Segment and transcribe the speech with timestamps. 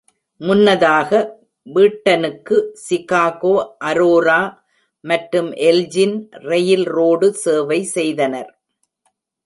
[0.41, 1.09] முன்னதாக,
[1.67, 2.57] வீட்டனுக்கு
[2.85, 3.53] Chicago
[3.89, 4.39] Aurora
[5.03, 6.17] மற்றும் எல்ஜின்
[6.49, 8.51] ரெயில்ரோடு சேவை செய்தனர்.